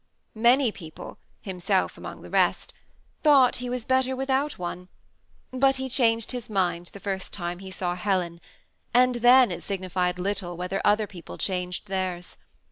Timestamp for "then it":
9.17-9.61